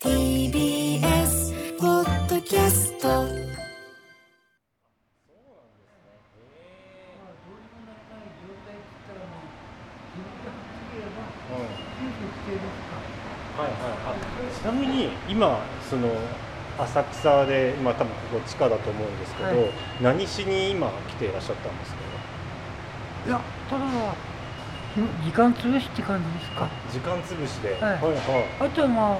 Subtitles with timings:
[0.00, 3.26] TBS ポッドキャストはい
[13.58, 13.72] はい。
[14.06, 14.14] あ
[14.56, 15.58] ちなみに今
[15.90, 16.08] その
[16.78, 19.70] 浅草で今多分ここ地下だと思うんですけど、はい。
[20.00, 21.98] 何しに今来ていらっしゃったんですか？
[23.26, 23.84] いや、ただ、
[25.24, 26.68] 時間潰しって感じですか？
[26.92, 27.80] 時間潰しで、はい。
[27.82, 28.14] はいはい。
[28.60, 29.18] あとはまあ、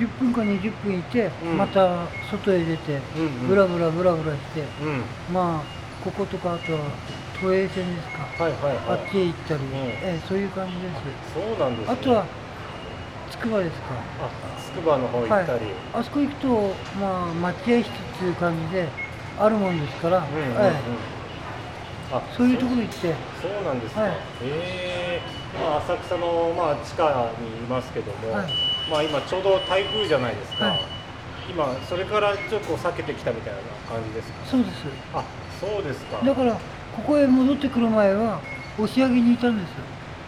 [0.00, 1.58] 10分か20分いて、うん。
[1.58, 3.48] また外へ出て、うんうん。
[3.48, 5.34] ブラブラブラブラして、うん。
[5.34, 6.78] まあ、こことか、あとは
[7.38, 8.44] 都営線ですか。
[8.44, 9.66] はいはいあっはいちへ行ったり、ん。
[9.66, 11.34] ええそういう感じです。
[11.34, 11.92] そうなんですね。
[11.92, 12.26] あとは、
[13.28, 13.94] つくばですか。
[14.24, 14.30] あ
[14.64, 16.48] つくばの方行ったり、あそこ行くと、
[16.98, 18.88] まあ、待合室っていう感じで、
[19.38, 20.46] あるもんですから、うんうんうん。
[20.48, 20.72] え
[22.10, 24.10] あえそういうところ行って、そうなんですか、はい。
[24.44, 25.20] ええ
[25.60, 30.80] まあ浅草のまあ地下にいますけども、はいまあ今ちょうど台風じゃないですか、はい。
[31.48, 34.46] 今それからちょっと避けてきたみたいな感じですか？
[34.50, 34.84] そうです。
[35.14, 35.24] あ
[35.60, 36.24] そうですか。
[36.24, 36.58] だから、こ
[37.06, 38.40] こへ戻ってくる前は、
[38.78, 39.76] 押上にいたんですよ。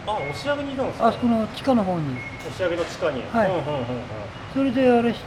[0.07, 1.07] あ押上にいたんですか？
[1.07, 2.15] あそこの地下の方に。
[2.47, 3.21] 押上の地下に。
[3.33, 3.49] はい。
[3.49, 3.63] うんうん
[4.53, 5.17] それであれし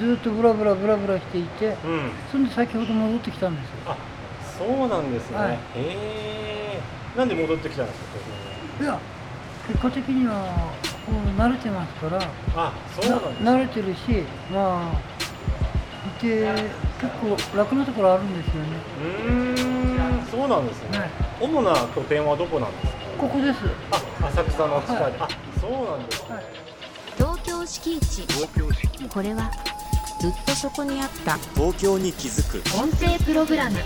[0.00, 1.90] ずっとブラブラブラブラしていて、うん。
[1.90, 3.76] うんうんそれで先ほど戻ってきたんですよ。
[3.86, 3.96] あ
[4.58, 5.50] そうなんですね、はい。
[5.52, 6.80] へえ
[7.16, 7.98] なんで戻ってきたんです
[8.78, 8.84] か？
[8.84, 8.98] いや、
[9.68, 10.72] 結果的には
[11.06, 12.22] こう慣れてますから、
[12.54, 14.92] あそうなんですな慣れてるし、まあ、
[16.06, 16.46] いて
[17.00, 18.68] 結構楽なところあるんですよね。
[19.00, 21.10] うーんそうなんですね、はい。
[21.40, 22.92] 主な拠点はどこなんですか？
[23.18, 23.58] ここです。
[23.90, 25.14] あ浅草の地下で、はい。
[25.20, 25.28] あ
[25.60, 26.44] そうなんですね、はい。
[27.16, 28.26] 東京敷地
[29.08, 29.50] これは
[30.20, 31.36] ずっとそこにあった。
[31.54, 32.62] 東京に気づく。
[32.78, 33.78] 音声プログラム。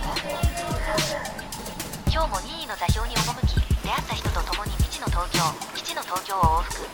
[2.12, 4.75] 今日も任意の座標に赴き出会った人と共に
[5.06, 6.84] の東京基地の東京を往復。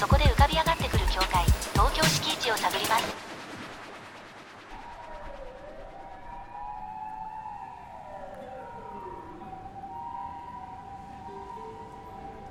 [0.00, 1.44] そこで浮かび上がってくる境界。
[1.72, 3.28] 東京敷地を探ります。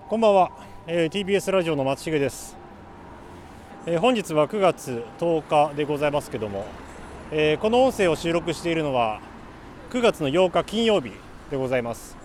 [0.08, 0.52] こんばんは、
[0.88, 2.56] えー TBS ラジオの松重です、
[3.86, 6.66] えー本日は9月10日でございますけども、
[7.30, 9.20] えーこの音声を収録しているのは
[9.90, 11.12] 9月の8日金曜日
[11.52, 12.16] でございます、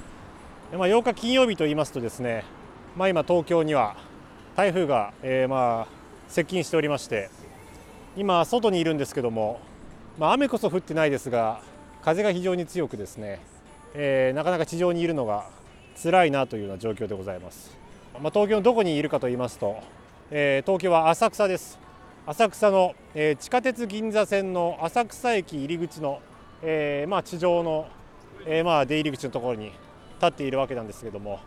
[0.72, 2.44] まあ、8日金曜日と言いますとですね、
[2.97, 3.94] まあ、今東京には
[4.56, 7.28] 台風が、えーまあ接近しておりまして
[8.16, 9.61] 今外にいるんですけども、
[10.19, 11.61] まあ、雨こそ降ってないですが
[12.00, 13.41] 風が非常に強くですね、
[13.93, 15.44] えーなかなか地上にいるのが
[16.03, 17.77] 辛いなというような状況でございます、
[18.15, 19.77] まあ、東京のどこにいるかと言いますと、
[20.31, 21.78] えー東京は浅草です。
[22.27, 26.21] 浅草の、えー地下鉄銀座線の浅草駅入り口の、
[26.62, 27.88] えーまあ、地上の、
[28.47, 29.72] えーまあ、出入り口のところに
[30.22, 31.41] 立っているわけなんですけども、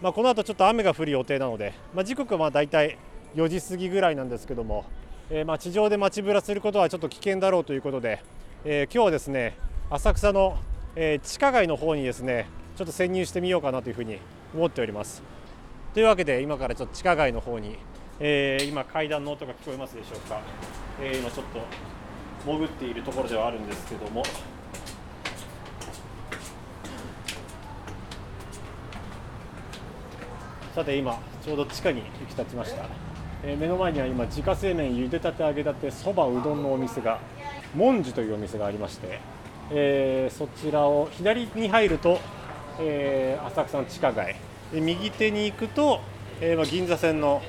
[0.00, 2.96] まあ、この後ちょっと雨が降る予定なので、まあ、時刻はまあ大体
[3.34, 4.84] 4時過ぎぐらいなんですけども、
[5.30, 8.22] えーまあ地上で街ぶらすることはちょっと危険だろうということで、
[8.64, 9.56] えー今日はですね
[9.90, 10.58] 浅草の、
[10.94, 14.18] えー地下街の方にですねちょっと潜入してみようかなというふうに
[14.54, 15.22] 思っております。
[15.92, 17.76] というわけで今からちょっと地下街の方に、
[18.20, 20.40] えー今階段の音が聞こえますでしょうか、
[21.02, 21.60] えー今ちょっと
[22.44, 24.22] 潜っているところではあるんですけども
[30.74, 32.86] さて今ちょうど地下に行き立ちました、
[33.44, 37.20] えー目の前には今自家製麺茹でたて揚げたてそばうどんのお店が
[37.76, 39.20] もんじゅというお店がありまして、
[39.70, 42.18] えーそちらを左に入ると、
[42.80, 44.34] えー浅草の地下街。
[44.72, 46.00] で右手に行くと、
[46.40, 47.40] えーま銀座線の、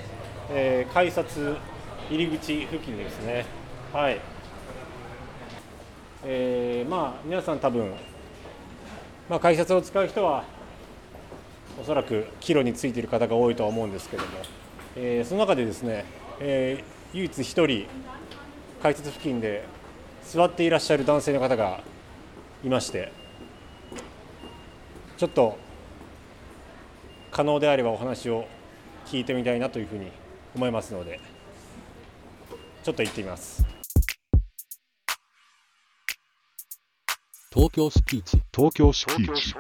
[0.52, 1.58] えー改札
[2.12, 3.48] 入り口付近ですね。
[3.92, 4.20] はい。
[6.26, 7.92] えーまあ皆さん多分、
[9.28, 10.44] まあ、改札を使う人は
[11.80, 14.30] おそらく帰路についている方が多いとは思うんですけども、
[14.96, 16.06] えーその中でですね、
[16.40, 17.88] えー唯一一人
[18.82, 19.64] 改札付近で
[20.26, 21.82] 座っていらっしゃる男性の方が
[22.62, 23.14] いまして
[25.16, 25.58] ちょっと
[27.32, 28.48] 可能であればお話を
[29.06, 30.12] 聞いてみたいなというふうに
[30.56, 31.22] 思いますので
[32.84, 33.66] ちょっと行ってみます。
[37.52, 38.42] 東京スピーチ。
[38.54, 39.54] 東京スピーチ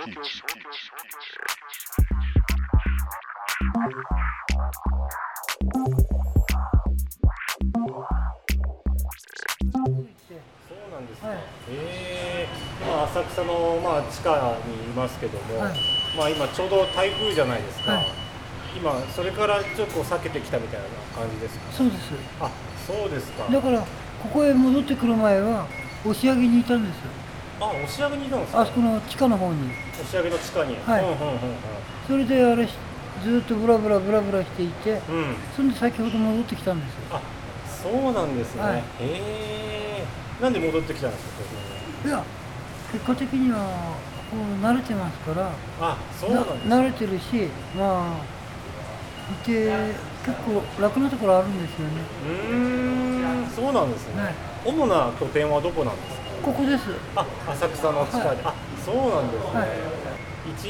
[13.15, 15.73] 浅草の、まあ、地下にいますけども、はい。
[16.17, 18.06] まあ、今ちょうど台風じゃないですか、はい。
[18.75, 21.71] 今それからちょっと避けてきたみたいな感じですか？
[21.71, 22.12] そうです。
[22.41, 22.51] あ
[22.85, 23.47] そうですか。
[23.50, 23.88] だからこ
[24.33, 25.65] こへ戻ってくる前は
[26.06, 27.00] 押上にいたんです
[27.62, 28.62] あ押し上げにいたんですか？
[28.62, 29.71] あそこの地下の方に。
[29.94, 31.03] 押し上げの地下に、はい。
[31.03, 31.39] うんうんうん
[32.07, 32.73] それであれし
[33.23, 35.15] ずっとブラブラブラブラしていてうん。
[35.15, 37.21] うんそれで先ほど戻ってきたんですあ
[37.81, 38.77] そうなんですね、はい。
[38.77, 40.03] へえ
[40.41, 41.23] なんで戻ってきたんです
[42.03, 42.09] か？
[42.09, 42.23] いや
[42.95, 43.57] 結果的には
[44.31, 45.51] こう慣れてますから
[45.81, 48.24] あそうなんですな慣れてるしまあ
[49.44, 49.68] いて
[50.25, 51.94] 結構楽なところあるんですよね。
[52.25, 54.33] うーんそうなんですね、はい。
[54.65, 56.21] 主な拠点はどこなんですか？
[56.42, 56.83] ここです。
[57.15, 58.38] あ浅草の地下で、はい。
[58.45, 58.53] あ
[58.86, 59.69] そうなんですね、はい。
[60.51, 60.63] 一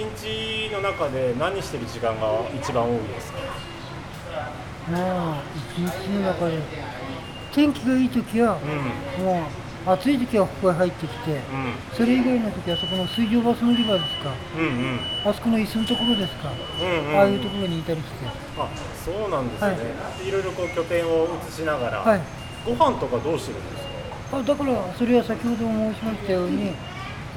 [0.69, 3.39] 日の中で何してる時間が一番多いですか？
[4.91, 4.97] ま
[5.37, 5.43] あ
[5.77, 6.59] 一日の中で
[7.53, 11.41] 天気がいい時はうもう暑い時はここへ入ってきてん。
[11.93, 14.33] それ以外の時はそこの水上バス乗り場ですか？
[14.57, 14.69] うんうん。
[14.69, 16.51] うんあそこの椅子のところですか？
[16.81, 17.17] うんうん。
[17.17, 18.25] ああいうところにいたりして。
[18.57, 18.67] あ
[19.05, 19.73] そうなんですね、は
[20.23, 20.27] い。
[20.27, 22.21] い、ろいろこう拠点を移しながら、はい。
[22.65, 23.85] ご飯とかどうしてるんです
[24.31, 24.37] か？
[24.39, 26.71] あだからそれは先ほども申しましたように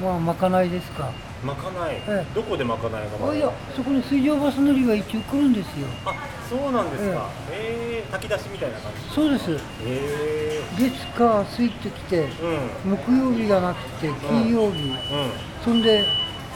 [0.03, 1.13] まあまかないですか？
[1.45, 2.35] まかない、ええ。
[2.35, 5.87] どこでまかないがあいやそこに水上バス乗り場一応来るんですよ。
[6.05, 6.15] あ
[6.49, 7.29] そうなんですか。
[7.53, 8.11] ええ。
[8.11, 9.57] 炊き出しみたいな感じそうです。
[9.85, 12.29] え月火水って来てえ
[12.85, 12.91] うん。
[12.93, 14.97] 木曜日がなくて金曜日、うん。
[15.65, 16.07] そんで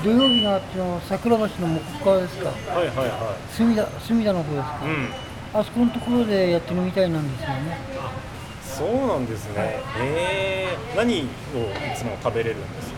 [0.02, 2.49] 土曜日があっての桜橋の向こう側ですか？
[2.49, 5.08] はいはいは隅田隅田の方ですか、いうん。
[5.61, 7.78] あそこのところでやってるみたいなんですよね。
[8.64, 11.26] そうなんですね、へえ何をい
[11.94, 12.90] つも食べれるんです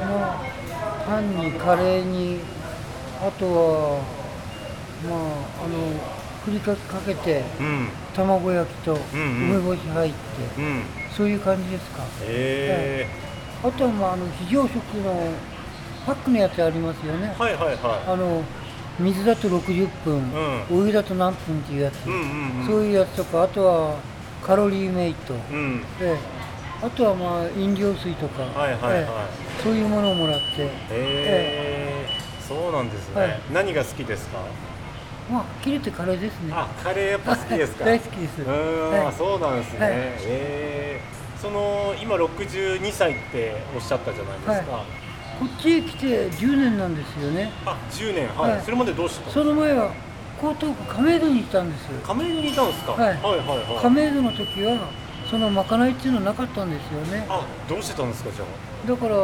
[0.00, 0.06] か？
[0.06, 0.61] まあ
[1.06, 2.40] パンにカレーに
[3.20, 4.02] あとは
[5.08, 5.76] まああの
[6.44, 7.88] ふりかけかけてうん。
[8.14, 9.60] 卵焼きとうんうん。
[9.60, 10.16] 梅干し入って、
[10.60, 10.82] うん。
[11.16, 12.02] そういう感じですか？
[12.22, 13.06] へえ
[13.64, 15.32] あとはまああの非常食の
[16.04, 17.34] パックのやつありますよね。
[17.38, 18.42] はいはいはあの
[18.98, 20.22] 水だと60分、
[20.70, 22.66] お湯だと何分っていうやつ、いうんうんうん。
[22.66, 23.96] そういうやつとかあとは
[24.42, 25.82] カロリーメイト、うん。
[26.00, 26.41] ええ
[26.82, 29.02] あとはまあ飲料水とか、はいはいはい。
[29.02, 29.06] え
[29.58, 29.62] え。
[29.62, 32.06] そういうものをもらって、へえ
[32.46, 33.40] そうなんですね、はい。
[33.52, 34.38] 何が好きですか？
[35.30, 36.52] まあ切れてカレーですね。
[36.52, 37.84] あカレーやっぱ好きですか？
[37.86, 38.42] 大好きです。
[38.42, 39.06] うーん、はい。
[39.06, 39.92] あそうなんですね、はい。
[40.26, 41.40] えー。
[41.40, 44.84] その今62歳っておっしゃったじゃないですか、
[45.40, 47.50] こっちへ来て10年なんですよね。
[47.64, 48.28] あ10年。
[48.36, 48.60] はい、はい。
[48.62, 49.90] それまでどうしてたその前は
[50.42, 51.88] 江東区亀戸にいたんです。
[52.04, 53.02] 亀戸にいたんですか、はい。
[53.02, 53.82] はいはいはい。
[53.82, 54.88] 亀戸の時は
[55.32, 57.24] そのまかないっていうのはなかったんですよね。
[57.26, 58.86] あどうしてたんですかじゃあ。
[58.86, 59.16] だから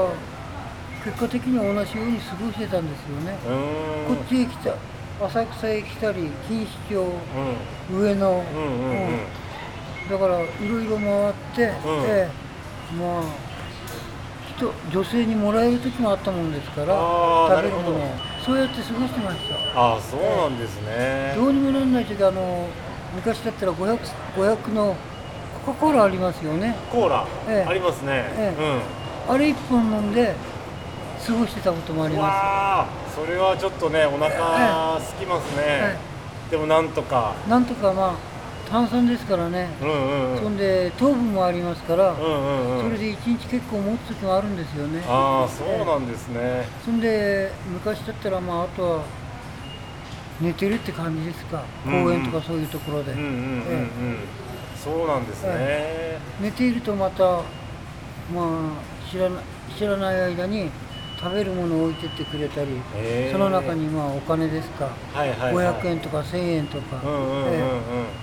[1.05, 3.37] 結果的には同じように過ごしてたんですよね。
[3.47, 4.17] うーん。
[4.17, 7.13] こっちへ来た浅草へ来たり錦糸町
[7.93, 8.01] うん。
[8.01, 9.09] 上野、うんうんうん。
[9.09, 9.19] うん。
[10.09, 12.31] だからいろいろ回って、ええ
[12.99, 13.23] まあ
[14.57, 19.37] 人女性にもらえる時もあったもんですからあー食べるものそうやって過ごしてまし
[19.75, 19.95] た。
[19.95, 21.35] あそうなんですね。
[21.37, 22.67] どうにもなんない時あの
[23.15, 23.99] 昔だったら 500,
[24.35, 24.97] 500の
[25.75, 26.77] コーラありますよね。
[26.91, 27.69] コーラ、ええ。
[27.69, 28.55] ありますね、え
[29.29, 30.35] あれ1本飲んで
[31.27, 32.31] 過ごしてたこともあうんりまわ
[32.83, 35.97] あそれはちょっとねお腹空きますね、はい
[36.51, 37.35] でもなんとか。
[37.45, 38.15] すなんとかまあ
[38.71, 40.39] 炭酸ですからね、うんうんうん。
[40.43, 42.85] そんで糖分もありますから、うんうんうん。
[42.85, 45.03] それで1日結構持つ時もあるんですよね。
[45.07, 49.03] ああそうなんですね、そんで昔だったらまああとは
[50.41, 52.05] 寝てるって感じですか、うんうん。
[52.05, 54.25] 公園とかそういうところで、うんうんうんうん、え
[54.85, 57.43] そうなんですね、え寝ているとまた
[58.33, 59.41] まあ知らな
[59.77, 60.71] 知らない間に
[61.21, 62.69] 食べるものを置いてってくれたり、
[63.33, 67.57] その中にまあお金ですか、はいはい、はい、500円とか1000円とか、うんうんうんうん、え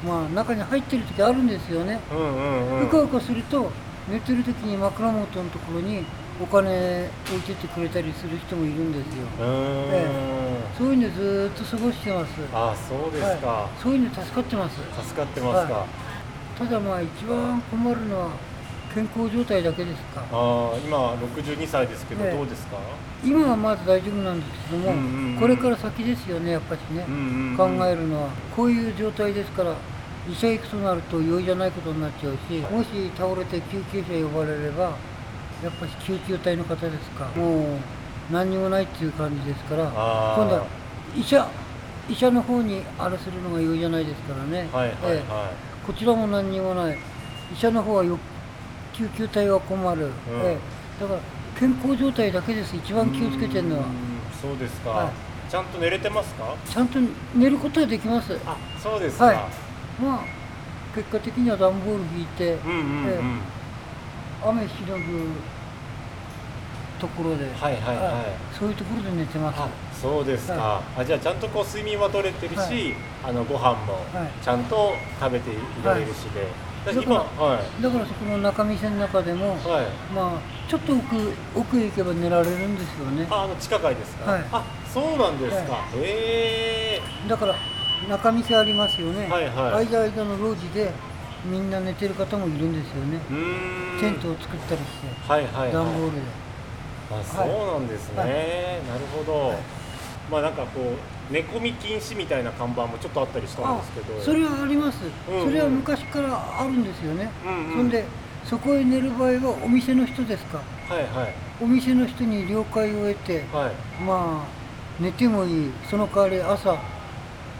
[0.03, 0.07] え。
[0.07, 2.87] まあ中に入ってる時あるんですよね、うんうんうん。
[2.87, 3.69] うかうかすると
[4.07, 6.05] 寝てる時に枕元のところに
[6.41, 9.25] お金置いてってくれたりする人もいるんですよ。
[9.39, 12.31] うーん、えそういうのずーっと過ごしてます。
[12.53, 14.75] あそうですか、はい、そういうの助かってます。
[14.75, 15.85] 助かってますか、は
[16.57, 18.29] ただまあ一番困るのは
[18.93, 20.21] 健康状態だけですか。
[20.31, 22.37] ああ今62歳ですけど、ええ。
[22.37, 22.77] どうですか？
[23.23, 25.39] 今はまだ大丈夫なんですけども、うんうんうん。
[25.39, 27.77] これから先ですよねやっぱしね、うんうんうん。
[27.79, 28.29] 考えるのは。
[28.55, 29.75] こういう状態ですから
[30.31, 34.83] 医者行くとなると容易じゃないことになっちゃうしもし倒れて救急車呼ばれれば
[35.63, 37.25] やっぱし救急隊の方ですか。
[37.35, 37.79] もう
[38.31, 40.65] 何にもないっていう感じですから今度は
[41.15, 41.47] 医者
[42.09, 45.31] 医者の方にあれするのが容易じゃないですからね、はいはいええ。
[45.31, 45.51] は
[45.85, 46.97] こちらも何にもない。
[47.53, 48.17] 医者の方はよ
[48.93, 50.09] 救急隊は困る、
[50.43, 51.01] ええ。
[51.01, 51.19] だから
[51.59, 52.75] 健康状態だけです。
[52.75, 53.85] 一い番気をつけてるのは。
[54.41, 55.51] そうですか、はい。
[55.51, 56.55] ちゃんと寝れてますか？
[56.67, 56.99] ちゃんと
[57.35, 58.35] 寝ることはできます。
[58.45, 59.35] あそうですか、はい。
[60.01, 60.19] まあ
[60.95, 63.19] 結果的には段ボール引いて、うんうんうん、え
[64.43, 64.47] え。
[64.47, 65.03] 雨しのぐ
[66.99, 67.95] ところで、はいはい。
[67.97, 68.03] は
[68.53, 68.57] い。
[68.57, 69.61] そういうところで寝てます。
[69.61, 69.69] あ
[70.05, 72.95] そうですか、はあじゃあちゃんとこう睡眠は取れてるし、はい。
[73.25, 74.43] あのご飯もはい。
[74.43, 76.45] ちゃんと食べていられるしで、
[76.85, 77.81] 私だ今からはい。
[77.81, 80.13] だからそこの中店の中でも、はい。
[80.13, 83.25] まあちょっと奥奥へ行けば寝られるんですよね。
[83.31, 84.45] ああの地下街ですか、はい。
[84.51, 87.01] あそうなんですか、はへえ。
[87.27, 87.55] だから
[88.07, 89.87] 中店ありますよね、はいはい。
[89.87, 90.91] 間間の路地で
[91.43, 93.19] みんな寝てる方もいるんですよね、
[93.99, 96.21] テントを作ったりして、はいはい段ボーはいルで、
[97.11, 97.47] あそう
[97.79, 98.29] なんですね、はい。
[98.29, 99.57] なるほど、はい
[100.31, 104.21] まあなんかこう寝込み禁止みたいな看板もちょっとあったりしたんあですけど。
[104.21, 105.45] それはあります、うんうん。
[105.47, 107.73] それは昔からあるんですよね、うんうん。
[107.73, 108.05] そんで
[108.43, 110.59] そこへ寝る場合はお店の人ですか？
[110.87, 111.33] はいはい。
[111.61, 114.03] お店の人に了解を得て、はい。
[114.03, 115.71] まあ寝てもいい。
[115.89, 116.77] その代わり朝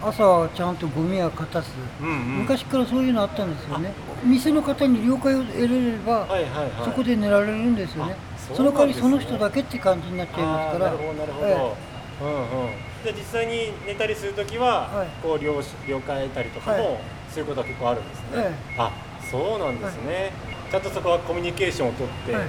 [0.03, 2.15] 朝はちゃんとゴミは片す、うんうん。
[2.41, 3.93] 昔からそういうのあったんですよね。
[4.24, 6.72] 店の方に了解を得れれば、はいはいはい。
[6.86, 8.15] そこで寝られるんですよね。
[8.51, 10.86] あその代わりその人だけって感じになっちゃいますから。
[10.86, 11.77] なるほどなるほど、
[12.19, 15.07] じゃあ実際に寝たりするときは、はい。
[15.22, 17.00] こう了了解得たりとかも、はい。
[17.29, 18.91] そういうことは結構あるんですね、えあ
[19.29, 20.31] そうなんですね、
[20.72, 22.43] ちゃんとそこはコミュニケーションをとって、はい。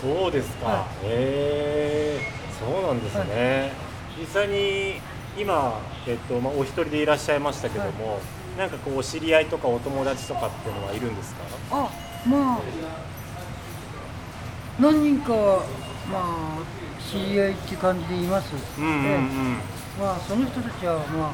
[0.00, 2.20] そうですか、はへえ
[2.58, 3.72] そうなんですね、
[4.16, 5.00] 実際に
[5.36, 8.20] 今、えっとまあ、お一人でいらっしゃいましたけども、
[8.56, 11.40] なんかこうお知り合いとかお友達とかっていうのはいるんですか？
[11.72, 11.90] あ
[12.26, 12.60] まあ
[14.78, 15.64] 何人かは
[16.10, 16.58] まあ
[17.10, 19.08] 知り合いって感じでいます、うんうんうん、え
[19.98, 21.32] えまあその人たちはまあ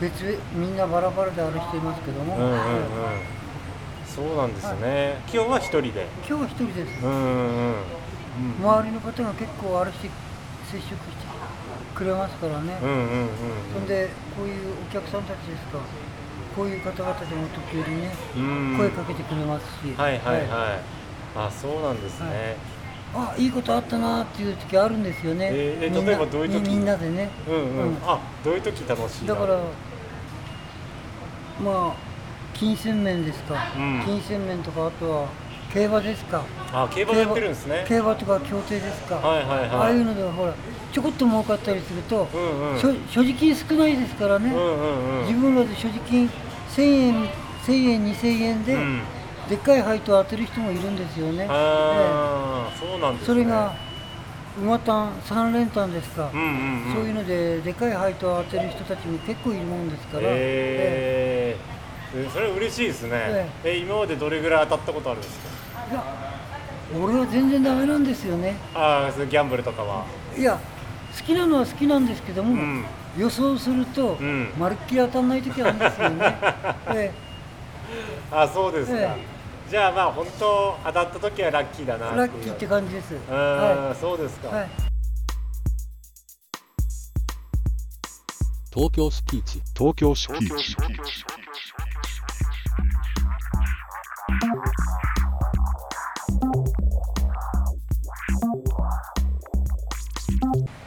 [0.00, 2.56] 別みんなバラバラであれしていますけども、うんうんうん。
[2.56, 2.56] え
[4.06, 6.02] そうなんですね、今日は一人で。
[6.02, 7.74] え今日は一人です、うんうんうん。
[8.60, 10.10] 周りの方が結構あれして
[10.70, 10.96] 接触して
[11.94, 13.28] くれますからね、うんうんうん
[13.72, 15.78] そんでこういうお客さんたちですか。
[16.54, 19.94] こういう方々でも時折ね、うん声かけてくれますし。
[19.96, 20.48] はいはいはい、
[21.36, 22.56] あそうなんですね、
[23.14, 26.60] あいいことあったなっていう時あるんですよね、えーえみんな例えばどういう時？
[26.68, 27.96] みみんなでね、うんうん、うん。
[28.04, 29.60] あどういう時楽しいなだから
[31.62, 31.94] まあ
[32.52, 34.02] 金銭面ですか、うん。
[34.04, 35.28] 金銭面とかあとは
[35.72, 36.42] 競馬ですか。
[36.72, 37.84] あ競馬でやってるんですね。
[37.88, 39.68] 競馬とか競艇ですか、はいはいはい。
[39.70, 40.54] ああいうのではほら
[40.92, 42.80] ちょこっと儲かったりすると、うんうん。
[42.80, 45.26] 所所持金少ないですからね、うんうんうん。
[45.26, 46.28] 自分らで所持金
[46.70, 47.28] 1000円
[47.64, 49.00] 1000円2000円で、うん
[49.48, 53.26] でっかい配当を当てる人もいるんですよね、ああ、そうなんええですね。
[53.26, 53.74] それが
[54.60, 56.94] 馬単3連単ですか、うんうんうん。
[56.94, 61.56] そういうのででかい配当を当てる人たちも結構いるもんですから、え
[62.14, 62.16] え。
[62.16, 63.76] ーえそれ嬉しいですね、ええ。
[63.78, 65.48] 今までどれぐらい当たったことあるんですか？
[65.90, 66.04] えいや
[67.04, 68.56] 俺は全然ダメなんですよね。
[68.74, 70.06] ああギャンブルとかは。
[70.36, 70.58] いや
[71.18, 72.84] 好きなのは好きなんですけども、うん。
[73.18, 74.48] 予想すると、ん。
[74.58, 76.36] まるっきり当たんない時あるんですよね、
[76.94, 77.12] え
[78.30, 79.35] あそうですか、え
[79.68, 84.68] じゃあまあ本当当たった時はラッキーだなえラッキーって感じです、うん、はそうですか、いはい。
[88.72, 89.62] 東京スピーチ。
[89.74, 90.76] 東京スピーチ。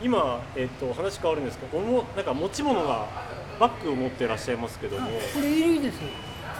[0.01, 3.07] 今、えっと話変わるんですけどおもなんか持ち物が
[3.59, 5.07] バッグを持ってらっしゃいますけども。
[5.07, 5.97] これ衣類です。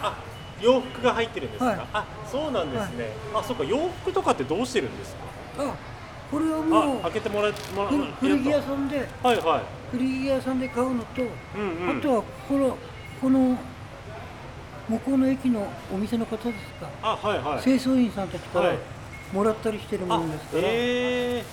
[0.02, 0.29] あ
[0.60, 1.80] 洋服が入ってるんですか、はい。
[1.92, 5.14] あそうなんですね、あそうか洋服とかってどうしてるんです
[5.56, 5.64] か？
[5.64, 5.74] あ
[6.30, 9.62] これはあもう開けてもらえもら古古着屋んさんではいはい。
[9.90, 11.24] 古着屋さんで買うのと、う
[11.58, 11.98] んうん。
[11.98, 12.78] あとはこの
[13.20, 13.58] この
[14.88, 16.50] 向こうの駅のお店の方です
[16.80, 17.62] か、あはいはい。
[17.62, 18.78] 清掃員さんたちからはい。
[19.32, 21.44] もらったりしてるもあのですから、えー、あ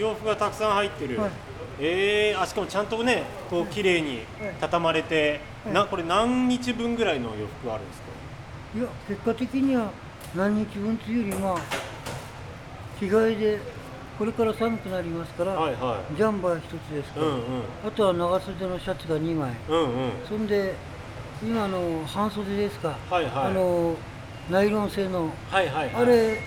[0.00, 1.30] 洋服がたくさん入ってる、はい。
[1.78, 4.22] えー、あしかもちゃんとねこう綺麗に
[4.60, 5.74] 畳まれて、はい。
[5.74, 8.78] なこれ何日分ぐらいの洋服があるんですか？
[8.78, 9.90] いや結果的には
[10.34, 11.58] 何日分というよりまあ
[12.98, 13.58] 着替えで
[14.18, 17.40] これから寒くなりますから、はいはジャンバー一つですから、うんうん。
[17.86, 19.50] あとは長袖のシャツが2枚。
[19.68, 20.10] うんうん。
[20.28, 20.74] そんで
[21.42, 23.32] 今の半袖ですか、はいはい。
[23.46, 23.96] あの
[24.50, 25.30] ナイロン製の。
[25.50, 26.02] はいはいはい。
[26.02, 26.38] あれ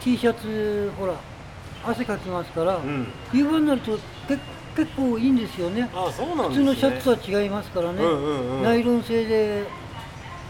[0.00, 1.14] T シャツほら
[1.90, 3.06] 汗かきますから、うん。
[3.30, 4.38] 冬場になるとけ
[4.76, 5.88] 結構いいんですよね。
[5.94, 6.42] あそうなんね。
[6.48, 8.62] 普通のシャツとは違いますからね、うんうんうん。
[8.62, 9.64] ナイロン製で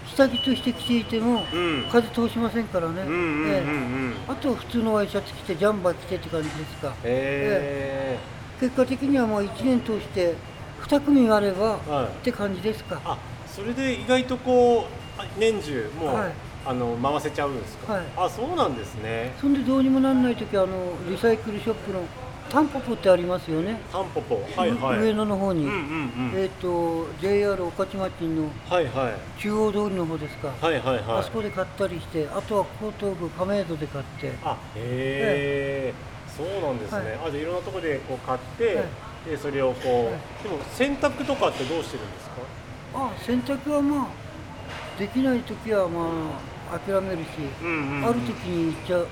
[0.07, 1.89] 下着として着ていても、うん。
[1.91, 4.13] 風通しませんからね、うんうんうんうえん。
[4.13, 6.95] えあとは普通のワイシャツ着てジャンバー着てって感じですか。
[7.05, 8.19] え
[8.61, 10.35] 結果的にはもう1年通して
[10.83, 12.07] 2組あれば、はい。
[12.07, 13.19] って感じですか。
[13.47, 14.87] それで意外とこ
[15.19, 16.33] うあ年中もう、はい
[16.69, 18.05] あの回せちゃうんですか、はい。
[18.15, 19.33] あそうなんですね。
[19.41, 22.01] そんでどうにもなんない時はあのリサイクルショップの
[22.51, 24.43] タンポポってありますよね、タンポポ。
[24.55, 25.01] はいはい。
[25.01, 26.33] 上野の方に、うんうんうん。
[26.37, 28.51] えっ、と JR 御徒町の
[29.39, 31.05] 中央通りの方ですか、はいはいはい。
[31.21, 34.33] あそこで買ったりしてあとは江東区亀戸で買って。
[34.45, 35.95] あへえ
[36.37, 37.29] そうなんですね、はい。
[37.29, 39.31] あじゃあいろんなところでこう買って、はい。
[39.31, 40.15] でそれをこう、はい。
[40.43, 42.35] でも洗濯とかってどうしてるんですか？
[42.95, 44.09] あ洗濯はまあ
[44.99, 47.29] できない時はまあ諦めるし、
[47.63, 48.05] うんうんうん。
[48.07, 49.07] ある時に行っちゃう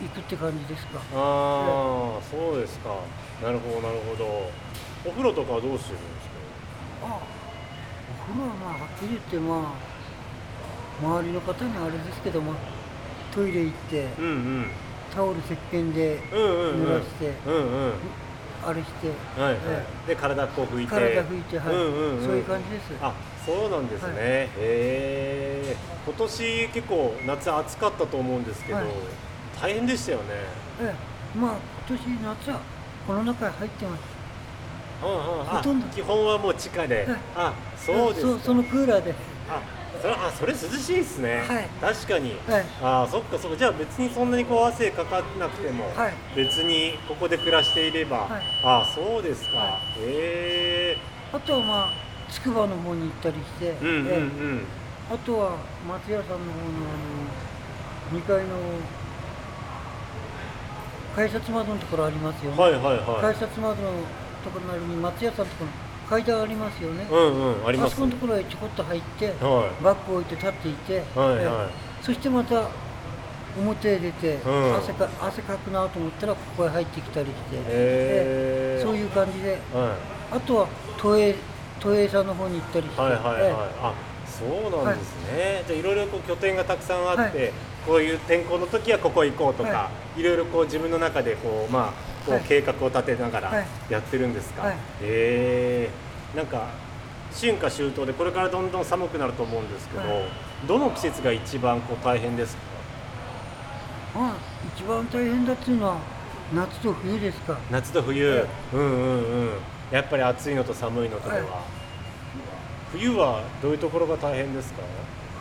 [0.00, 0.98] 行くって感じですか。
[1.14, 2.96] ああ、そうですか。
[3.42, 4.50] なるほどなるほど。
[5.06, 6.28] お風呂とかはどうしてるんです
[7.02, 9.72] あお風呂はまあはっきり言ってまあ
[11.02, 12.52] 周りの方にあれですけども
[13.34, 14.66] トイレ行ってかうんうん。
[15.14, 16.84] タオル石鹸でうんうんうん。
[16.84, 17.92] 濡らしてうんうん
[18.62, 19.08] あれして、
[19.40, 20.90] はいはい、えで体こう拭いて。
[20.90, 21.74] 体拭いてはい。
[21.74, 22.24] うんうんうん。
[22.24, 22.84] そういう感じです。
[23.00, 23.14] あ
[23.44, 24.16] そうなんですね、はい。
[24.16, 25.76] へえ。
[26.04, 28.86] 今年結構夏暑かったと思うんですけど、はい。
[29.60, 30.24] 大変でしたよね。
[30.82, 31.38] ええ。
[31.38, 31.54] まあ
[31.88, 32.60] 今年夏は
[33.06, 34.00] この中に入ってます。
[35.02, 35.40] うんうん。
[35.40, 35.86] あほとんど。
[35.88, 39.14] 基本はもう地下で、はいあそうですそのクーラーで。
[39.48, 41.68] あそれあそれ涼しいですね、はい。
[41.80, 42.64] 確かに、はい。
[42.82, 43.56] あそっかそっか。
[43.56, 46.14] じゃあ別にそんなにこう汗かかなくても、はい。
[46.36, 48.42] 別にここで暮らしていれば、はい。
[48.62, 50.98] あそうですか、はへえ
[51.32, 51.90] あとはまあ
[52.30, 54.12] つくばの方に行ったりして、うんうんうん、え
[55.10, 55.14] え。
[55.14, 55.56] あとは
[55.86, 56.44] 松屋さんの方の
[58.12, 58.56] あの2階の
[61.14, 63.20] 改札窓のところありますよね、はいはいはい。
[63.20, 63.90] 改札窓の
[64.44, 67.94] ところのに松屋さんのところの階段ありますよね、うんうんあります。
[67.94, 71.68] そこのところへちょこっと入って、はバッグ置いて立っていて、はいえはい。
[71.68, 71.70] え
[72.02, 72.68] そしてまた
[73.56, 74.76] 表へ出て、うん。
[74.76, 79.52] 汗か汗かくなと思ったらここへ入ってきたりして、そういう感じで。
[79.72, 79.96] は
[80.32, 80.66] あとは
[80.98, 81.36] 都営
[81.78, 83.94] 都営さんの方に行ったりして、いはいはいはい、えあ
[84.26, 87.52] そうなんですね、じゃあいろいろこう拠点がたくさんあって、はい。
[87.86, 92.44] こういう天候の時はここ行こうとか、、はいろいろこう自分の中でこうまあこうはい。
[92.44, 93.66] 計画を立てながらはい。
[93.88, 94.74] やってるんですか、はい。
[94.74, 96.36] へえ。
[96.36, 96.68] なんか
[97.32, 100.24] 春夏秋冬でこれからどんどん寒くなると思うんですけど、はい。
[100.66, 104.20] どの季節が一番こう大変ですか？
[104.20, 104.34] まあ
[104.76, 105.98] 一番大変だっていうのは
[106.52, 107.56] 夏と冬ですか。
[107.70, 109.50] 夏と冬、えうんうんうん。
[109.90, 111.46] やっぱり暑いのと寒いのとでは、はい。
[112.92, 114.82] 冬はどういうところが大変ですか？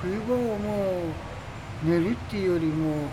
[0.02, 1.02] 冬場はも
[1.84, 3.08] う寝るっていうよりも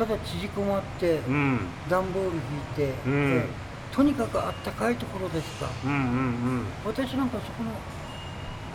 [0.00, 1.60] ただ縮こまってうん。
[1.90, 3.12] 段ボール引いて、うん。
[3.12, 5.68] ええとにかくあったかいところですか。
[5.84, 6.00] うんうんう
[6.62, 6.64] ん。
[6.86, 7.70] 私なんかそこの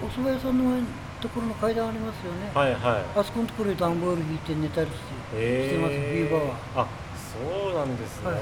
[0.06, 0.86] お蕎麦屋さんの前の
[1.22, 3.20] ところの階段ありますよね、はいはい。
[3.20, 4.94] あそこのところで段ボール引いて寝たりし
[5.32, 6.56] て,、へしてます冬場は。
[6.76, 8.40] あそうなんですね、はい。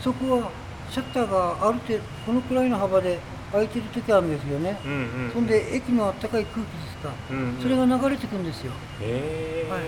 [0.00, 0.50] そこは
[0.88, 3.18] シャッターがある程度このくらいの幅で
[3.52, 5.30] 開いてる時あるんですよね、うんうんうん。
[5.32, 7.60] そんで駅のあったかい空気ですか、うんうん。
[7.60, 8.72] それが流れてくんですよ。
[9.02, 9.80] へえ、はい。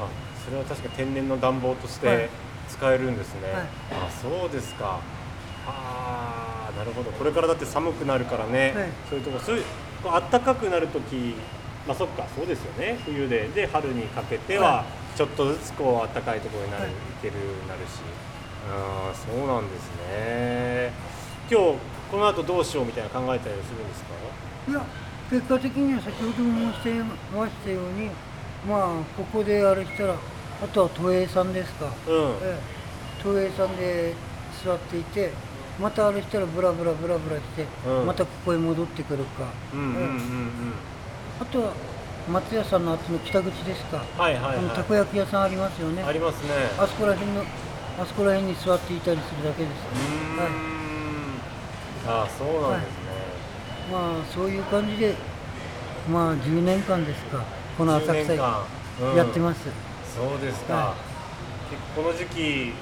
[0.00, 2.16] あそれは確か天然の暖房としはい。
[2.16, 2.28] て
[2.70, 3.62] 使えるんですね、はい。
[4.06, 5.00] あそうですか。
[5.66, 7.10] ああなるほど。
[7.10, 8.88] これからだって寒くなるからね、はい。
[9.10, 9.64] そういうとこそういう
[10.04, 11.34] 暖かくなる時
[11.86, 12.96] まあそっかそうですよね。
[13.04, 13.48] 冬で。
[13.48, 14.84] で春にかけてはは
[15.16, 16.92] ちょっとずつこう暖かいところになる、はい。
[16.92, 17.34] 行ける
[17.68, 18.00] なるし。
[18.70, 20.92] ああそうなんですね。
[21.50, 21.78] 今日
[22.10, 24.70] この後どうしようみたいな考えたりするんですか？
[24.70, 24.84] いや
[25.28, 27.02] 結果的には先ほども申して
[27.34, 28.10] ましたように
[28.68, 30.14] まあここであれしたら
[30.62, 31.92] あとは都営さんですか、うん。
[31.92, 32.58] ええ。
[33.22, 34.14] 都営さんで
[34.64, 35.30] 座っていて
[35.80, 38.06] またあれしたらブラブラブラブラして、うん。
[38.06, 39.98] またここへ戻ってくるか、うんうんうんうん。
[39.98, 40.10] え
[41.40, 41.42] え。
[41.42, 41.72] あとは
[42.28, 46.02] 松屋さんのあっちの北口ですか、はいはいあのたこは焼き屋さんありますよね。
[46.02, 46.50] いありますね。
[46.78, 47.42] あそこら辺の
[47.98, 49.72] あそこら辺に座っていたりするだけです。
[49.88, 50.44] うーん。
[50.44, 50.70] はい。
[52.06, 52.96] あそうなんですね、
[53.92, 55.14] まあそういう感じで
[56.10, 57.44] まあ10年間ですか
[57.80, 58.34] この浅10草
[59.16, 59.60] やってます、
[60.14, 60.94] そうですか、は
[61.70, 62.72] 結構この時期、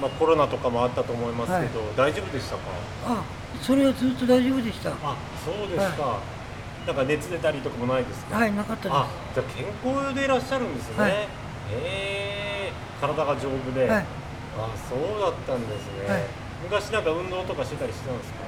[0.00, 2.62] まあ、コロナとかもあったと思いますけど、大丈夫でしたか？
[3.04, 3.24] あ
[3.60, 4.88] それはずっと大丈夫でした。
[4.88, 6.16] あそうですか、
[6.86, 8.38] なんか熱出たりとかもないですか？
[8.38, 8.96] はいなかったです。
[8.96, 11.10] あじゃあ健康でいらっしゃるんですね、はい。
[11.12, 11.16] へ
[11.76, 12.72] え。
[13.02, 14.06] 体が丈夫で、はい。
[14.56, 16.22] あそうだったんですね、はい。
[16.64, 18.38] 昔なんか運動とかしてたりしてたんですか？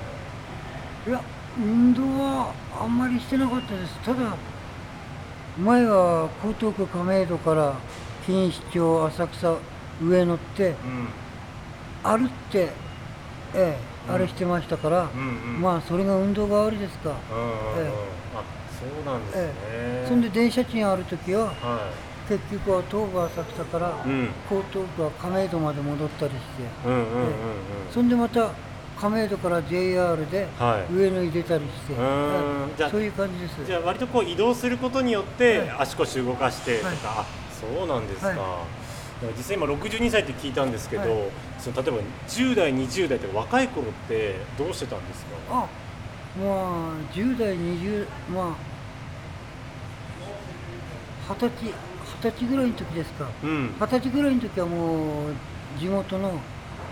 [1.10, 1.20] いや
[1.58, 3.98] 運動はあんまりしてなかったです。
[4.00, 4.34] ただ
[5.58, 7.74] 前は江東区亀戸から
[8.26, 9.56] 錦糸町浅草
[10.02, 10.76] 上野ってうん。
[12.02, 12.68] 歩って
[13.54, 15.08] ええ、あれしてましたから、
[15.60, 17.14] まあそれが運動代わりですか、
[17.78, 17.88] え
[18.34, 18.42] あ
[18.78, 20.08] そうなんですね、ええ。
[20.08, 21.88] そんで電車賃ある時はは
[22.28, 24.28] 結局は東武浅草から江
[24.72, 26.64] 東区は亀戸まで戻ったりして、
[27.92, 28.50] そんでまた
[29.00, 30.94] 亀戸から JR ではい。
[30.94, 32.76] 上野に出たりして、うーん。
[32.76, 33.64] じゃあそういう感じです。
[33.66, 35.70] じゃあ割とこう移動することによってはい。
[35.80, 36.96] 足腰動かしてとか、はい。
[37.04, 37.26] あ
[37.76, 39.26] そうなんですか、はい。
[39.36, 41.30] 実際今62歳って聞いたんですけど、はい。
[41.58, 45.30] その例えば10代20代って若い頃ってどうしてたんですか？
[45.50, 45.66] あま
[46.44, 48.56] あ10代20ま
[51.28, 51.72] あ二十歳二
[52.22, 53.26] 十歳ぐらいの時ですか。
[53.42, 53.74] うん。
[53.80, 55.32] 二十歳ぐらいの時はもう
[55.78, 56.38] 地元の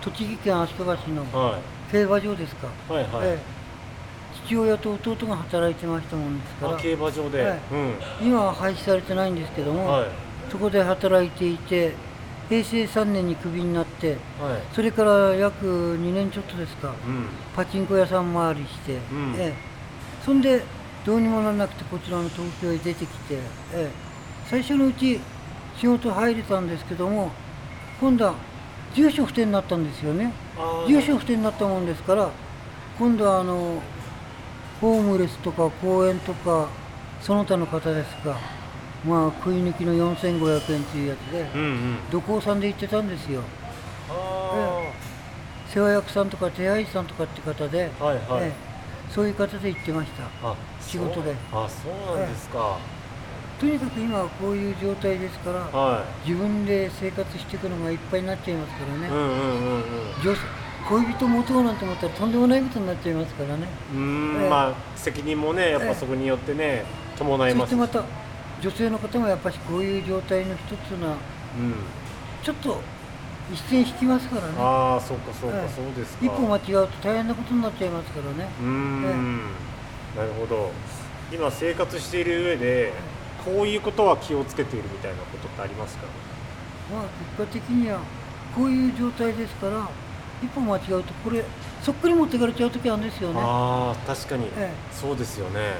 [0.01, 1.59] 栃木県足利市のは
[1.93, 3.39] 競馬場ですか、いはいはい、ええ。
[4.47, 6.75] 父親と弟が働いてましたもんですから。
[6.75, 7.93] あ競馬場で、はいうん。
[8.27, 10.07] 今は廃止されてないんですけども、はい。
[10.49, 11.93] そこで働いていて
[12.49, 14.73] 平成3年にクビになってはい。
[14.73, 17.27] それから約2年ちょっとですかうん。
[17.55, 19.35] パチンコ屋さん回りして、ん。
[19.37, 19.53] ええ。
[20.25, 20.63] そんで
[21.05, 23.39] どうにもならなくてこちらの東京へ出てきて、え
[23.75, 23.91] え。
[24.47, 25.19] 最初のうち
[25.77, 27.31] 仕事入れたんですけども
[27.99, 28.33] 今度は
[28.95, 30.33] 住所不定になったんですよね
[30.87, 32.29] 住所不定になったもんですから
[32.99, 33.81] 今度はあの
[34.79, 36.69] ホームレスとか公園とか
[37.21, 38.37] その他の方ですが
[39.05, 41.97] まあ食い抜きの4500円というやつでうんうん。
[42.11, 43.41] 土工さんで行ってたんですよ。
[44.09, 44.91] あ
[45.67, 48.53] 世話役さんとか手配師さんとかって方で、ーはいはい、ええ。
[49.09, 50.23] そういう方で行ってました。
[50.47, 51.35] あ仕事で。
[51.51, 52.77] あそうなんですか、
[53.59, 59.83] とにかく今はこういう状態ですからは自分で生活していくのがいっぱいになっちゃいますからね、いうんうんうんうん。
[60.21, 60.35] 女
[60.89, 63.67] 恋人持とうなんて思ったらとんでもないことになっちゃいますからね。
[63.93, 64.49] うーんええ。
[64.49, 66.83] まあ責任もねやっぱそこによってね
[67.17, 67.71] 伴います。
[67.71, 68.03] そしてまた
[68.61, 71.15] 女性の方もやっぱしこういう状態の一つなうん。
[72.43, 72.81] ちょっと
[73.51, 74.53] 一線引きますからね。
[74.57, 75.69] ああそうかそうか、ええ。
[75.73, 76.25] そうですか。
[76.25, 78.49] 一歩間違うと大変なことになっちゃいますからね。
[78.59, 79.41] うーん、
[80.17, 80.71] なるほど。
[81.31, 82.93] 今生活している上で
[83.45, 86.05] こういうことは気をつけているみたいなことってありますか？
[86.91, 87.03] まあ
[87.37, 87.99] 結果的には
[88.55, 89.89] こういう状態ですから
[90.41, 91.43] 一歩間違うとこれ
[91.81, 93.39] そっくり持ってかれちゃう時あるんですよね。
[93.41, 94.71] ああ確かに、ええ。
[94.91, 95.75] そうですよね、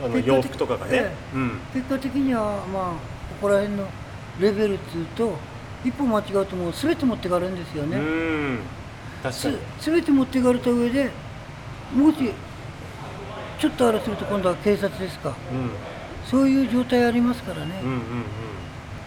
[0.00, 1.58] うん、あの洋服とかがね、えうん。
[1.72, 2.96] 結果的にはまあこ
[3.42, 3.86] こら辺の
[4.40, 5.36] レベルっつうと
[5.84, 8.00] 一歩間違うともう全て持ってかれるんですようね、ー
[8.54, 8.58] ん。
[9.22, 9.58] 確かに。
[9.80, 11.10] す全て持ってかれた上で
[11.94, 12.16] もし
[13.58, 15.34] ちょっとあれすると今度は警察ですか。
[15.52, 15.70] うん
[16.30, 17.80] そういう状態ありますからね、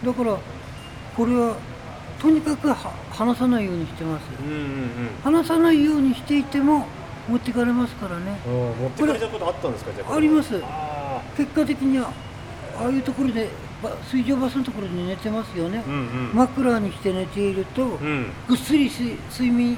[0.04, 0.38] だから
[1.16, 1.56] これは
[2.20, 2.76] とにかくは
[3.12, 4.24] 話さないようにしてます、
[5.24, 6.86] 話さないようにしていても
[7.28, 8.40] 持ってかれますからね。
[8.46, 9.92] 持ってかれたことあったんですか？
[9.94, 10.60] じゃああります。
[10.64, 12.12] あ結果的には
[12.80, 13.50] ああいうところで
[13.84, 15.84] ば水上バスのところで寝てますよね。
[15.86, 16.36] ー、うんうん。
[16.36, 18.32] 枕にして寝ていると、うん。
[18.48, 19.78] ぐっすり睡睡眠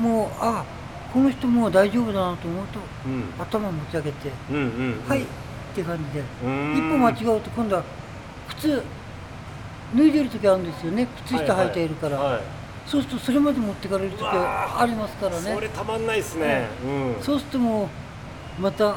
[0.00, 0.64] もうあ
[1.12, 3.24] この人もう大丈夫だなと思うとうん。
[3.38, 4.30] 頭持ち上げて、
[5.08, 5.24] はい
[5.70, 6.24] って感じで。
[6.74, 7.82] 一歩間違うと今度は
[8.48, 8.82] 靴
[9.96, 11.06] 脱いでる時あるんですよね。
[11.24, 12.42] 靴下履いているから、はいはい
[12.86, 15.54] そうするとそれまで持ってかれる時はありますからね。
[15.54, 17.22] それたまんないですね、うん。
[17.22, 17.88] そうするとも
[18.58, 18.96] うまた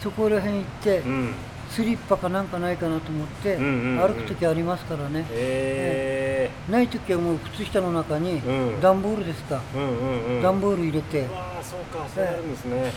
[0.00, 1.34] そこら辺行って、うん。
[1.68, 4.14] スリッパかなんかないかなと思ってうんうんうん。
[4.14, 8.80] 歩く時ありますからね、えない時はもう靴下の中にうん。
[8.80, 10.42] 段ボールですか、ー、うんうんうん。
[10.42, 11.22] 段ボール入れて。
[11.22, 12.92] うわあそうかそうなるんですね、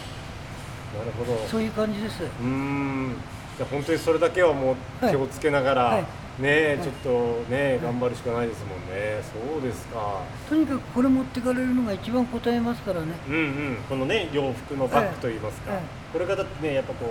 [0.97, 1.37] なるほど。
[1.47, 2.23] そういう感じです。
[2.23, 3.15] うーん。
[3.57, 4.75] じゃあ本当にそれだけはもう
[5.09, 6.01] 気をつけながら、はい。
[6.01, 6.07] ね
[6.41, 6.83] え、はい。
[6.83, 7.09] ちょっと
[7.51, 9.21] ね、頑張るしかないですもんね。
[9.21, 10.21] そうですか。
[10.49, 13.07] とにかくこれ持ってかれるのが一番答えますからね。
[13.27, 13.77] うんうん。
[13.87, 15.79] このね洋服のバッグといいますか、はい。
[15.79, 15.85] はい。
[16.13, 17.05] これがだってねやっぱこ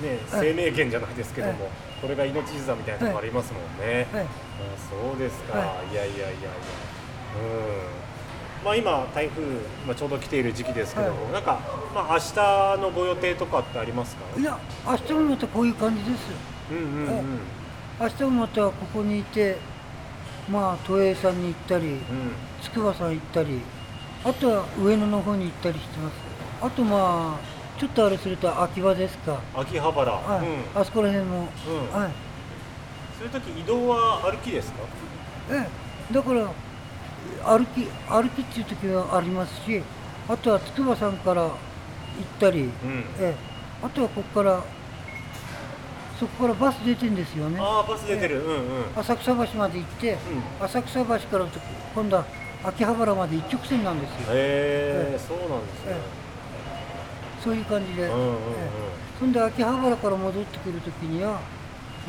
[0.00, 0.48] うねはい。
[0.48, 1.72] 生命源じゃないですけども、はい。
[2.02, 4.24] これが命綱みたいなところありますもんね、はい。
[4.24, 4.26] あ
[4.90, 6.50] そうですか、、はいやいやいやいや。
[7.38, 8.07] うん
[8.64, 9.42] まあ今台風、
[9.86, 11.60] まあ、ちょうど来ている時期ですけども、はなんか
[11.94, 12.18] まあ明
[12.76, 14.40] 日のご予定とかってありますか？
[14.40, 16.22] いや明日もまたこういう感じです
[16.70, 17.24] うんうんうん、はい
[18.00, 19.56] 明日もまたここにいて
[20.50, 22.00] まあ都営さんに行ったりうん。
[22.62, 23.60] 筑波山行ったり
[24.24, 26.14] あとは上野の方に行ったりしてます。
[26.60, 29.40] あとまあちょっとあれすると秋葉ですか。
[29.54, 32.00] 秋葉原、はい、うん、あそこら辺も、うん。
[32.00, 32.10] はい。
[33.16, 34.80] そういう時移動は歩きですか？
[35.52, 35.68] え
[36.10, 36.14] え。
[36.14, 36.50] だから
[37.44, 39.82] 歩き歩きっていう時はありますし
[40.28, 41.52] あとは筑波山から行っ
[42.38, 42.68] たり、うん。
[43.18, 43.34] ええ。
[43.82, 44.62] あとはここから
[46.18, 47.58] そこからバス出てんですよね。
[47.60, 48.84] ああバス出てる、うんうん。
[48.96, 50.18] 浅草橋まで行って、
[50.60, 51.60] 浅草橋からと
[51.94, 52.24] 今度は
[52.64, 55.18] 秋葉原まで一直線なんですよ、へええ。
[55.18, 55.96] そうなんですね、
[57.44, 59.18] そういう感じで、うんうんうんええ。
[59.20, 61.38] そんで秋葉原から戻ってくるときには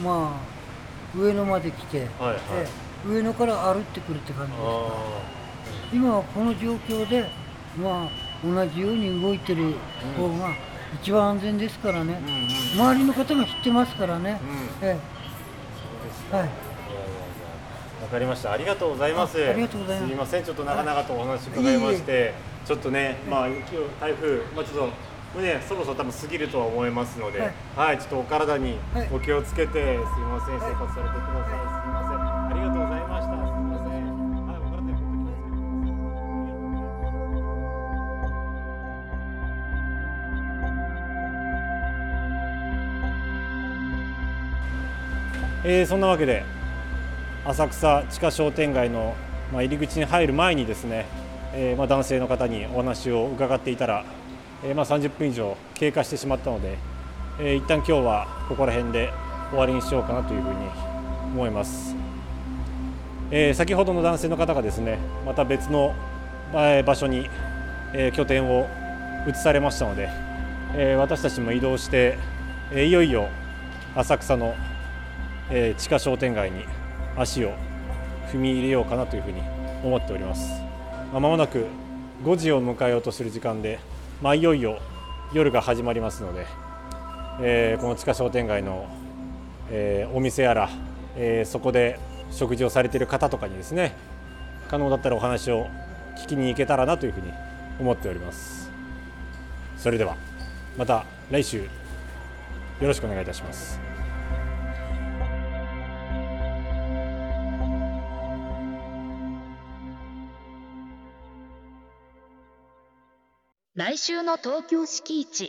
[0.03, 2.37] まあ上野まで来て、はいはい。
[2.53, 4.61] ええ上野から歩ってくるって感じです。
[4.63, 5.39] あ
[5.93, 7.29] 今はこの状況で
[7.81, 8.09] まあ
[8.43, 9.73] 同じように動いてる
[10.17, 10.53] 方が
[11.01, 12.93] 一番安全ですからね、あうんうん。
[12.93, 14.39] 周りの方が知ってますからね、
[14.81, 14.87] うん。
[14.87, 14.97] え
[16.33, 16.35] え。
[16.35, 16.49] はい。
[18.01, 18.51] わかりました。
[18.51, 19.37] ありがとうございます。
[19.45, 20.07] あありがとうございます。
[20.07, 22.33] すみません、ちょっと長々とお話伺いまして、
[22.65, 24.91] ちょっとね、まあ今日台風、まあちょっとも
[25.37, 29.09] うねそろそろ多分過ぎるとは思いますので、ははいい、ちょっとお体にはい。
[29.13, 30.59] お気をつけて、すいません。
[30.59, 31.78] 生活されてください。
[45.65, 46.45] えーそんなわけで
[47.45, 49.13] 浅草地下商店街の、
[49.51, 51.05] まあ、入り口に入る前にですね、
[51.53, 54.05] えーまあ、男性の方にお話を伺っていたら、
[54.63, 56.77] えーまあ、30分以上経過してしまったので、
[57.41, 59.11] えー一旦今日はここら辺で
[59.49, 60.55] 終わりにしようかなというふうに
[61.33, 61.93] 思います、
[63.31, 65.93] えー先ほどの男性の方がですねまた別の、
[66.53, 67.29] 場所に、
[67.93, 68.65] えー拠点を
[69.27, 70.09] 移されましたので、
[70.75, 72.17] えー私たちも移動して、
[72.71, 73.27] えーいよいよ
[73.95, 74.55] 浅草の
[75.51, 76.65] え地下商店街に
[77.17, 77.53] 足を
[78.31, 79.41] 踏み入れようかなというふうに
[79.83, 80.61] 思っております。
[81.13, 81.65] ま、もなく
[82.23, 83.79] 5時を迎えようとする時間で、
[84.21, 84.79] まあ、いよいよ
[85.33, 86.45] 夜が始まりますので、
[87.41, 88.87] えーこの地下商店街の、
[89.71, 90.69] えーお店やら、
[91.15, 91.99] えーそこで
[92.31, 93.95] 食事をされている方とかにですね
[94.69, 95.67] 可能だったらお話を
[96.15, 97.31] 聞きに行けたらなというふうに
[97.79, 98.69] 思っております。
[99.77, 100.15] それでは
[100.77, 101.63] また来週よ
[102.81, 103.88] ろしくお願いいたします。
[113.79, 115.47] 来週の東京敷地。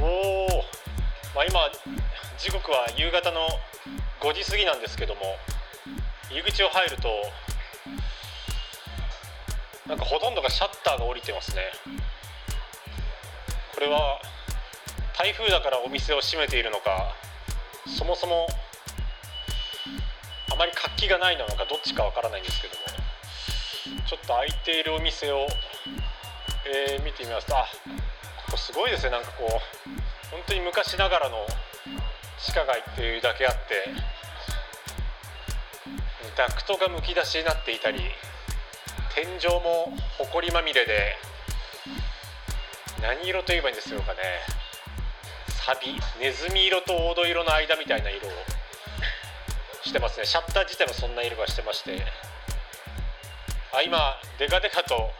[0.00, 0.64] おお、
[1.36, 1.60] まあ、今
[2.38, 3.40] 時刻は夕方の
[4.22, 5.20] 5時過ぎなんですけども
[6.30, 7.08] 入り口を入ると
[9.86, 11.64] なんかほとんどがシャッターが降りてますね。
[13.74, 14.22] これは
[15.18, 17.14] 台風だからお店を閉めているのか
[17.86, 18.48] そもそも
[20.50, 22.87] あまり活気がないのかどっちかわからないんですけども。
[24.08, 25.46] ちょっと開いているお店を、
[26.64, 27.66] えー見てみますとあ
[28.46, 29.10] ここすごいですね。
[29.10, 29.50] なんかこう
[30.30, 31.46] 本当に昔ながらの
[32.38, 33.58] 地下街っていうだけあって
[36.36, 38.00] ダクトがむき出しになっていたり
[39.14, 41.16] 天井も埃まみれで
[43.02, 44.18] 何色と言えばいいんですよかね。
[45.66, 48.30] サビネズミ色と黄土色の間みたいな色を
[49.84, 50.24] してますね。
[50.24, 52.06] シャッター自体もそんな色がしてまして。
[53.72, 55.10] あ今デカデカと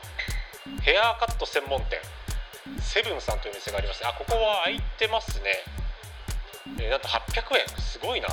[0.81, 1.99] ヘアカット専門店
[2.81, 4.03] セブンさんという店があります。
[4.03, 5.51] ねあここは開いてますね、
[6.81, 7.83] えなんと800円。
[7.83, 8.29] すごいな。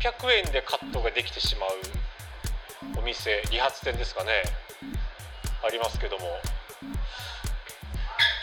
[0.00, 1.70] 800円でカットができてしまう
[2.98, 4.42] お店理髪店ですかね。
[5.64, 6.40] ありますけども。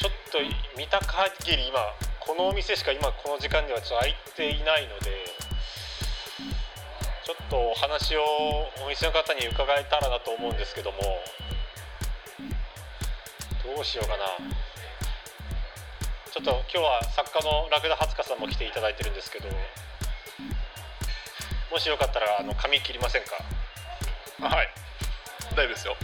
[0.02, 0.40] ちょっと
[0.78, 1.80] 見た限り今
[2.20, 5.41] このお店しか今この時間にはちょっと開いていないので
[7.24, 8.24] ちょっとお話を
[8.86, 10.98] お店の方に伺えたらなと思うんですけども
[13.64, 14.26] どうしようかな。
[16.34, 19.50] ちょっと今日は作家のラクダ初香さんも来ていただいてるんですけど
[21.70, 23.36] もしよかったらあの髪切りませんか？
[24.48, 24.68] はい。
[25.54, 25.96] 大丈夫ですよ。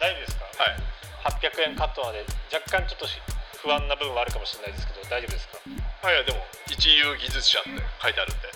[0.00, 0.44] 大丈夫ですか？
[0.64, 0.78] はい。
[1.66, 3.06] 800円カットなので若干ちょっと
[3.60, 5.58] 不安な部分はあるかもしれないですけど大丈夫ですか？
[6.06, 6.38] はいでも
[6.70, 8.48] 一流技術者って書いてあるんで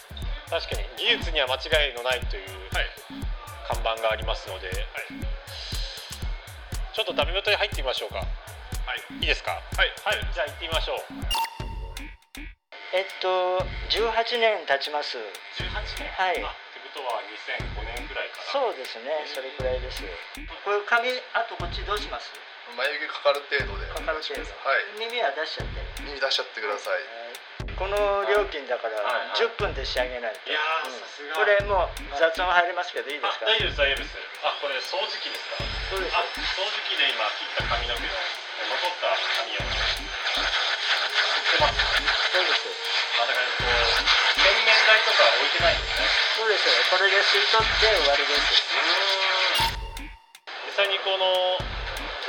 [0.52, 2.92] 確かに技術には間違いのないというはい。
[3.72, 4.68] 看板がありますので、
[6.92, 8.20] ちょっとダメ元に入ってみましょうか。
[8.20, 9.00] はい。
[9.16, 9.56] いいですか？
[9.56, 9.88] はい。
[10.04, 10.20] はい。
[10.28, 11.08] じゃあ行ってみましょう。
[12.92, 13.64] えっと
[13.96, 14.12] 18
[14.44, 15.16] 年経ちます。
[15.56, 15.72] 18
[16.04, 16.12] 年？
[16.20, 16.44] はい。
[16.44, 17.24] あってことは
[17.72, 19.24] 2005年ぐらいかなそうですね。
[19.32, 20.04] それくらいです。
[20.68, 22.28] これ髪あとこっちどうします？
[22.76, 24.44] 眉毛かかる程度でかかる程度。
[24.68, 25.00] はい。
[25.00, 25.80] 耳は出しちゃって。
[26.04, 27.00] 耳出しちゃってください
[27.78, 27.96] この
[28.26, 29.42] 料金だからはいはい。
[29.42, 30.50] 10分で仕上げないと。
[30.50, 31.34] いやさすが。
[31.38, 33.46] これもう雑音入りますけどいいですか？
[33.46, 34.18] あ大丈夫です大丈夫です。
[34.42, 35.62] あこれ掃除機ですか？
[35.90, 36.22] そうですあ
[36.58, 39.62] 掃除機で今切った髪の毛の残った髪を。
[39.62, 41.78] 切ってます
[42.32, 42.64] そうです
[43.18, 43.70] まあだからこう
[44.40, 48.64] 洗面台とか置いてないんですねそうですこれで吸い取って終わりです。
[50.66, 51.28] 実際にこの、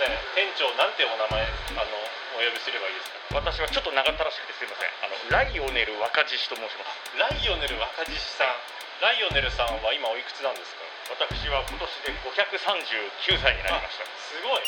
[0.04, 1.48] ね、店長なんてお名前
[1.80, 1.96] あの
[2.36, 3.40] お呼びすればいいですか？
[3.40, 4.90] 私はちょっと長ったらしくてすみません。
[5.02, 7.18] あのライオネル若獅子と申します。
[7.18, 8.54] ライオネル若獅子さん。
[9.02, 10.86] ライオネルさんは今おいくつなんですか？
[11.20, 14.06] 私は今年で539歳になりました。
[14.06, 14.62] すごい。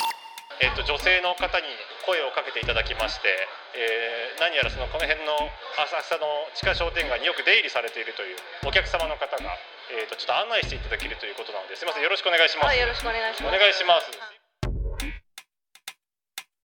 [0.64, 1.68] えっと女性の方に
[2.08, 3.28] 声をかけていただきまして、
[3.76, 5.32] えー何やらそのこの辺の
[5.80, 9.48] 浅草の地下商店街によく出入りされているというお客様の方が、
[9.92, 12.04] えー、とちょっと案内していただけるということなのですみません。
[12.04, 13.56] よろしくお願いします、はい、よろしくお願いします。
[13.56, 14.45] お願いします